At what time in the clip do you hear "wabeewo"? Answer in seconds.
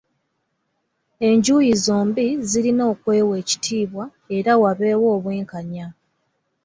4.61-5.07